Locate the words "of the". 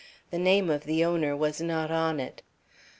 0.71-1.05